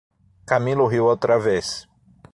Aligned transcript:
Camilo 0.51 0.85
riu 0.93 1.05
outra 1.05 1.37
vez: 1.37 1.67